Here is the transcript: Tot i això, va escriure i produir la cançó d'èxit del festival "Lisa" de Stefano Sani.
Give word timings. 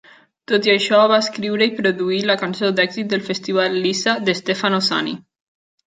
Tot 0.51 0.67
i 0.69 0.71
això, 0.73 1.01
va 1.11 1.19
escriure 1.25 1.67
i 1.67 1.75
produir 1.81 2.19
la 2.31 2.37
cançó 2.45 2.73
d'èxit 2.81 3.13
del 3.15 3.25
festival 3.31 3.79
"Lisa" 3.87 4.19
de 4.31 4.41
Stefano 4.45 4.85
Sani. 4.93 5.19